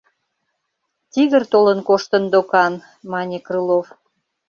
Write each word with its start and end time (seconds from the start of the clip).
—Тигр 1.11 1.43
толын 1.51 1.79
коштын 1.87 2.23
докан,— 2.33 2.73
мане 3.11 3.39
Крылов. 3.47 3.87